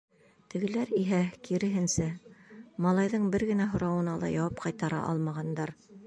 Тегеләр 0.51 0.91
иһә, 0.99 1.17
киреһенсә, 1.47 2.07
малайҙың 2.85 3.27
бер 3.35 3.45
генә 3.49 3.67
һорауына 3.73 4.15
ла 4.23 4.31
яуап 4.37 4.63
ҡайтара 4.65 5.03
алмағандар. 5.11 5.75